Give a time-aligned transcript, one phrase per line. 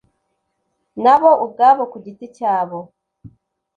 [1.03, 2.77] na bo ubwabo ku giti cyabo